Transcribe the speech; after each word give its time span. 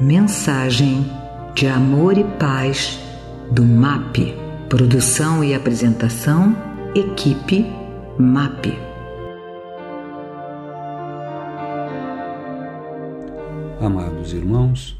Mensagem 0.00 1.04
de 1.54 1.66
Amor 1.66 2.16
e 2.16 2.24
Paz 2.24 2.98
do 3.52 3.62
MAP. 3.62 4.34
Produção 4.66 5.44
e 5.44 5.52
apresentação, 5.52 6.56
equipe 6.94 7.66
MAP. 8.18 8.78
Amados 13.78 14.32
irmãos, 14.32 14.98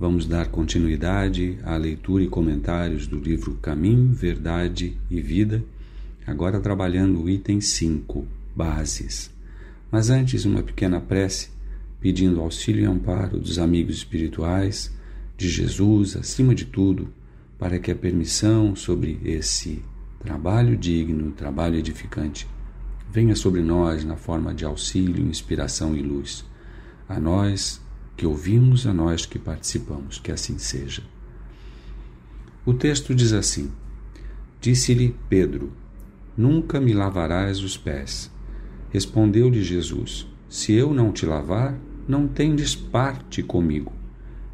vamos 0.00 0.26
dar 0.26 0.48
continuidade 0.48 1.56
à 1.62 1.76
leitura 1.76 2.24
e 2.24 2.28
comentários 2.28 3.06
do 3.06 3.20
livro 3.20 3.54
Caminho, 3.62 4.12
Verdade 4.12 4.98
e 5.08 5.20
Vida, 5.20 5.62
agora 6.26 6.58
trabalhando 6.58 7.22
o 7.22 7.30
item 7.30 7.60
5, 7.60 8.26
Bases. 8.56 9.30
Mas 9.92 10.10
antes, 10.10 10.44
uma 10.44 10.60
pequena 10.60 11.00
prece 11.00 11.53
pedindo 12.04 12.42
auxílio 12.42 12.82
e 12.82 12.86
amparo 12.86 13.40
dos 13.40 13.58
amigos 13.58 13.96
espirituais, 13.96 14.94
de 15.38 15.48
Jesus, 15.48 16.14
acima 16.14 16.54
de 16.54 16.66
tudo, 16.66 17.08
para 17.58 17.78
que 17.78 17.90
a 17.90 17.96
permissão 17.96 18.76
sobre 18.76 19.18
esse 19.24 19.82
trabalho 20.20 20.76
digno, 20.76 21.32
trabalho 21.32 21.76
edificante, 21.76 22.46
venha 23.10 23.34
sobre 23.34 23.62
nós 23.62 24.04
na 24.04 24.16
forma 24.16 24.52
de 24.52 24.66
auxílio, 24.66 25.26
inspiração 25.26 25.96
e 25.96 26.02
luz. 26.02 26.44
A 27.08 27.18
nós 27.18 27.80
que 28.18 28.26
ouvimos, 28.26 28.86
a 28.86 28.92
nós 28.92 29.24
que 29.24 29.38
participamos, 29.38 30.18
que 30.18 30.30
assim 30.30 30.58
seja. 30.58 31.02
O 32.66 32.74
texto 32.74 33.14
diz 33.14 33.32
assim: 33.32 33.72
Disse-lhe 34.60 35.16
Pedro: 35.30 35.72
Nunca 36.36 36.78
me 36.78 36.92
lavarás 36.92 37.60
os 37.60 37.78
pés. 37.78 38.30
Respondeu-lhe 38.90 39.62
Jesus: 39.62 40.26
Se 40.50 40.74
eu 40.74 40.92
não 40.92 41.10
te 41.10 41.24
lavar, 41.24 41.80
não 42.06 42.28
tendes 42.28 42.74
parte 42.74 43.42
comigo. 43.42 43.92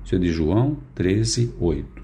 Isso 0.05 0.15
é 0.15 0.19
de 0.19 0.33
João 0.33 0.79
13, 0.95 1.55
8. 1.59 2.03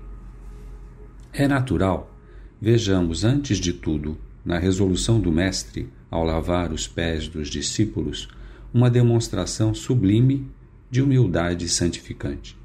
É 1.33 1.47
natural, 1.47 2.15
vejamos 2.61 3.25
antes 3.25 3.59
de 3.59 3.73
tudo, 3.73 4.17
na 4.45 4.59
resolução 4.59 5.21
do 5.21 5.33
Mestre, 5.33 5.89
ao 6.11 6.25
lavar 6.25 6.73
os 6.73 6.87
pés 6.87 7.29
dos 7.29 7.49
discípulos, 7.49 8.29
uma 8.73 8.91
demonstração 8.91 9.75
sublime 9.75 10.49
de 10.91 11.03
humildade 11.03 11.69
santificante. 11.69 12.57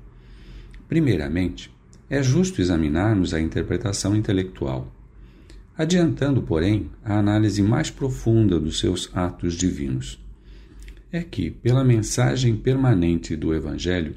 Primeiramente, 0.88 1.72
é 2.10 2.22
justo 2.22 2.62
examinarmos 2.62 3.34
a 3.34 3.42
interpretação 3.42 4.16
intelectual, 4.16 4.94
adiantando, 5.78 6.42
porém, 6.42 6.90
a 7.04 7.18
análise 7.18 7.62
mais 7.62 7.90
profunda 7.90 8.60
dos 8.60 8.80
seus 8.80 9.10
atos 9.16 9.54
divinos 9.56 10.22
é 11.12 11.22
que, 11.22 11.52
pela 11.52 11.84
mensagem 11.84 12.56
permanente 12.56 13.36
do 13.36 13.54
Evangelho, 13.54 14.16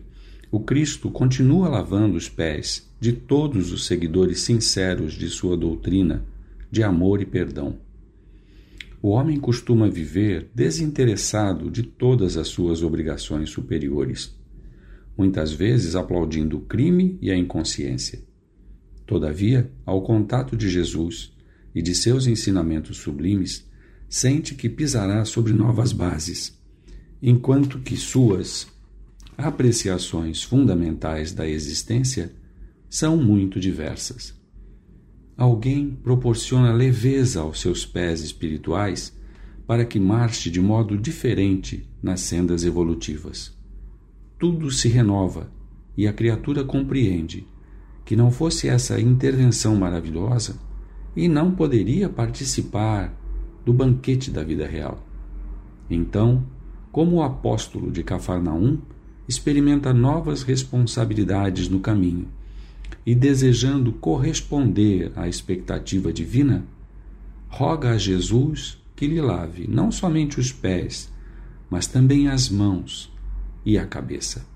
o 0.51 0.61
Cristo 0.61 1.11
continua 1.11 1.69
lavando 1.69 2.17
os 2.17 2.29
pés 2.29 2.89
de 3.01 3.13
todos 3.13 3.73
os 3.73 3.87
seguidores 3.87 4.41
sinceros 4.43 5.15
de 5.15 5.29
sua 5.29 5.57
doutrina 5.57 6.25
de 6.71 6.83
amor 6.83 7.21
e 7.21 7.27
perdão. 7.27 7.79
O 9.03 9.09
homem 9.09 9.39
costuma 9.39 9.89
viver 9.89 10.49
desinteressado 10.55 11.71
de 11.71 11.83
todas 11.83 12.37
as 12.37 12.49
suas 12.49 12.83
obrigações 12.83 13.51
superiores, 13.51 14.35
muitas 15.17 15.53
vezes 15.53 15.97
aplaudindo 15.97 16.59
o 16.59 16.61
crime 16.63 17.19
e 17.21 17.31
a 17.31 17.37
inconsciência. 17.37 18.23
Todavia, 19.05 19.71
ao 19.85 20.03
contato 20.03 20.57
de 20.57 20.69
Jesus 20.69 21.33
e 21.75 21.83
de 21.83 21.95
seus 21.95 22.27
ensinamentos 22.27 22.99
sublimes, 22.99 23.69
sente 24.09 24.55
que 24.55 24.69
pisará 24.69 25.25
sobre 25.25 25.53
novas 25.53 25.93
bases 25.93 26.64
enquanto 27.27 27.79
que 27.79 27.97
suas 27.97 28.67
apreciações 29.39 30.43
fundamentais 30.43 31.33
da 31.33 31.49
existência 31.49 32.31
são 32.87 33.17
muito 33.17 33.59
diversas. 33.59 34.39
Alguém 35.35 35.91
proporciona 35.91 36.71
leveza 36.71 37.41
aos 37.41 37.63
seus 37.63 37.87
pés 37.87 38.21
espirituais 38.21 39.19
para 39.67 39.87
que 39.87 39.99
marche 39.99 40.51
de 40.51 40.61
modo 40.61 40.99
diferente 40.99 41.89
nas 42.03 42.21
sendas 42.21 42.63
evolutivas. 42.63 43.57
Tudo 44.39 44.71
se 44.71 44.89
renova 44.89 45.51
e 45.97 46.07
a 46.07 46.13
criatura 46.13 46.63
compreende 46.63 47.49
que 48.05 48.15
não 48.15 48.31
fosse 48.31 48.69
essa 48.69 49.01
intervenção 49.01 49.75
maravilhosa 49.75 50.59
e 51.17 51.27
não 51.27 51.53
poderia 51.53 52.07
participar 52.07 53.19
do 53.65 53.73
banquete 53.73 54.31
da 54.31 54.45
vida 54.45 54.67
real. 54.67 55.03
Então, 55.89 56.45
como 56.95 57.17
o 57.17 57.23
apóstolo 57.25 57.91
de 57.91 58.05
Cafarnaum, 58.05 58.79
experimenta 59.27 59.93
novas 59.93 60.45
responsabilidades 60.45 61.69
no 61.69 61.81
caminho 61.81 62.29
e, 63.05 63.17
desejando 63.17 63.91
corresponder 63.95 65.11
à 65.17 65.27
expectativa 65.27 66.13
divina, 66.13 66.65
roga 67.49 67.91
a 67.91 67.99
Jesus 67.99 68.81
que 68.95 69.09
lhe 69.09 69.21
lave 69.21 69.67
não 69.67 69.91
somente 69.91 70.39
os 70.39 70.53
pés, 70.53 71.13
mas 71.69 71.89
também 71.89 72.29
as 72.29 72.49
mãos 72.49 73.13
e 73.67 73.77
a 73.77 73.85
cabeça. 73.85 74.47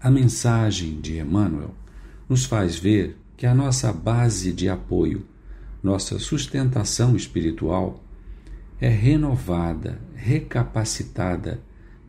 A 0.00 0.08
mensagem 0.08 1.00
de 1.00 1.18
Emmanuel 1.18 1.74
nos 2.28 2.44
faz 2.44 2.76
ver 2.76 3.18
que 3.36 3.44
a 3.44 3.52
nossa 3.52 3.92
base 3.92 4.52
de 4.52 4.68
apoio, 4.68 5.26
nossa 5.82 6.16
sustentação 6.20 7.16
espiritual, 7.16 8.04
é 8.80 8.88
renovada, 8.88 10.00
recapacitada 10.14 11.60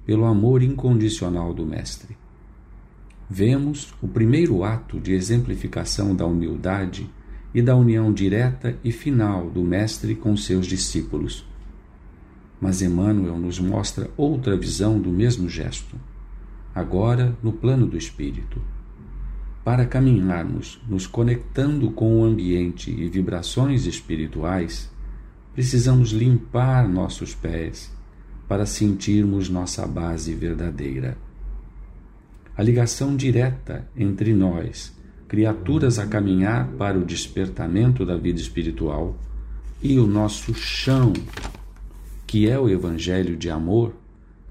pelo 0.06 0.24
amor 0.24 0.64
incondicional 0.64 1.54
do 1.54 1.66
Mestre. 1.66 2.16
Vemos 3.30 3.94
o 4.02 4.08
primeiro 4.08 4.64
ato 4.64 4.98
de 5.00 5.12
exemplificação 5.12 6.16
da 6.16 6.26
humildade 6.26 7.10
e 7.54 7.62
da 7.62 7.76
união 7.76 8.14
direta 8.14 8.78
e 8.84 8.92
final 8.92 9.50
do 9.50 9.62
Mestre 9.62 10.16
com 10.16 10.36
seus 10.38 10.66
discípulos. 10.66 11.46
Mas 12.60 12.82
Emmanuel 12.82 13.38
nos 13.38 13.60
mostra 13.60 14.10
outra 14.16 14.56
visão 14.56 15.00
do 15.00 15.10
mesmo 15.10 15.50
gesto, 15.50 15.98
agora 16.74 17.38
no 17.44 17.52
plano 17.52 17.86
do 17.86 17.98
espírito. 17.98 18.62
Para 19.64 19.86
caminharmos 19.86 20.82
nos 20.88 21.06
conectando 21.06 21.92
com 21.92 22.22
o 22.22 22.24
ambiente 22.24 22.90
e 22.90 23.10
vibrações 23.10 23.86
espirituais, 23.86 24.90
precisamos 25.54 26.12
limpar 26.12 26.88
nossos 26.88 27.36
pés 27.36 27.92
para 28.48 28.66
sentirmos 28.66 29.50
nossa 29.50 29.86
base 29.86 30.34
verdadeira. 30.34 31.18
A 32.56 32.64
ligação 32.64 33.16
direta 33.16 33.88
entre 33.96 34.34
nós, 34.34 34.94
criaturas 35.28 35.98
a 35.98 36.06
caminhar 36.06 36.68
para 36.74 36.98
o 36.98 37.06
despertamento 37.06 38.06
da 38.06 38.18
vida 38.18 38.40
espiritual, 38.40 39.18
e 39.82 39.98
o 39.98 40.06
nosso 40.06 40.54
chão, 40.54 41.14
que 42.28 42.48
é 42.48 42.60
o 42.60 42.70
Evangelho 42.70 43.36
de 43.36 43.50
amor 43.50 43.96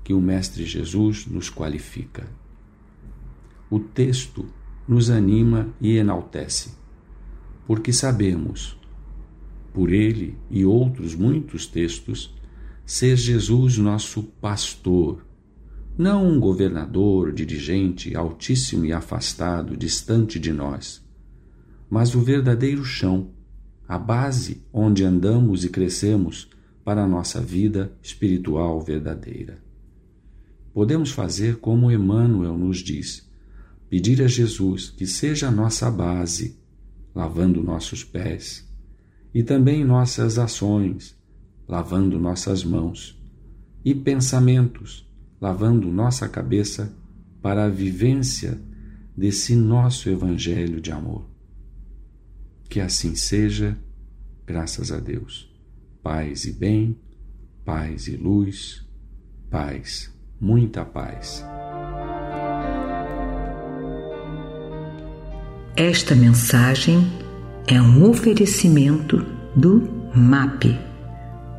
que 0.02 0.12
o 0.12 0.20
Mestre 0.20 0.64
Jesus 0.64 1.26
nos 1.26 1.48
qualifica. 1.48 2.26
O 3.70 3.78
texto 3.78 4.46
nos 4.88 5.08
anima 5.08 5.68
e 5.80 5.96
enaltece, 5.96 6.72
porque 7.66 7.92
sabemos 7.92 8.79
por 9.72 9.92
ele 9.92 10.36
e 10.50 10.64
outros 10.64 11.14
muitos 11.14 11.66
textos, 11.66 12.34
ser 12.84 13.16
Jesus 13.16 13.78
nosso 13.78 14.22
pastor, 14.22 15.24
não 15.96 16.26
um 16.26 16.40
governador, 16.40 17.32
dirigente 17.32 18.16
altíssimo 18.16 18.84
e 18.84 18.92
afastado, 18.92 19.76
distante 19.76 20.38
de 20.38 20.52
nós, 20.52 21.04
mas 21.88 22.14
o 22.14 22.20
verdadeiro 22.20 22.84
chão, 22.84 23.30
a 23.86 23.98
base 23.98 24.64
onde 24.72 25.04
andamos 25.04 25.64
e 25.64 25.68
crescemos 25.68 26.48
para 26.84 27.04
a 27.04 27.08
nossa 27.08 27.40
vida 27.40 27.92
espiritual 28.02 28.80
verdadeira. 28.80 29.58
Podemos 30.72 31.10
fazer 31.10 31.56
como 31.56 31.90
Emmanuel 31.90 32.56
nos 32.56 32.78
diz, 32.78 33.28
pedir 33.88 34.22
a 34.22 34.28
Jesus 34.28 34.88
que 34.90 35.06
seja 35.06 35.48
a 35.48 35.50
nossa 35.50 35.90
base, 35.90 36.56
lavando 37.14 37.62
nossos 37.62 38.04
pés, 38.04 38.69
e 39.34 39.42
também 39.42 39.84
nossas 39.84 40.38
ações, 40.38 41.16
lavando 41.68 42.18
nossas 42.18 42.64
mãos, 42.64 43.20
e 43.84 43.94
pensamentos, 43.94 45.08
lavando 45.40 45.90
nossa 45.90 46.28
cabeça 46.28 46.92
para 47.40 47.64
a 47.64 47.68
vivência 47.68 48.60
desse 49.16 49.54
nosso 49.54 50.08
Evangelho 50.10 50.80
de 50.80 50.92
amor. 50.92 51.28
Que 52.68 52.80
assim 52.80 53.14
seja, 53.14 53.76
graças 54.46 54.92
a 54.92 54.98
Deus. 54.98 55.50
Paz 56.02 56.44
e 56.44 56.52
bem, 56.52 56.98
paz 57.64 58.06
e 58.08 58.16
luz, 58.16 58.86
paz, 59.50 60.12
muita 60.40 60.84
paz. 60.84 61.44
Esta 65.76 66.14
mensagem 66.14 67.19
é 67.66 67.80
um 67.80 68.08
oferecimento 68.08 69.24
do 69.54 69.88
MAP 70.14 70.78